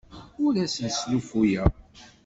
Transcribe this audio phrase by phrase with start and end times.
[0.43, 1.69] Ur asen-sslufuyeɣ.